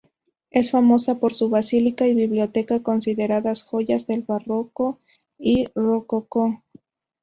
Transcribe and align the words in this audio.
Es 0.49 0.71
famosa 0.71 1.19
por 1.19 1.35
su 1.35 1.49
basílica 1.49 2.07
y 2.07 2.15
biblioteca, 2.15 2.81
consideradas 2.81 3.61
joyas 3.61 4.07
del 4.07 4.23
barroco 4.23 4.99
y 5.37 5.67
rococó. 5.75 6.63